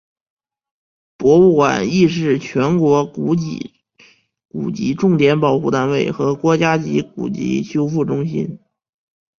[1.15, 8.57] 博物馆亦是全国古籍重点保护单位和国家级古籍修复中心。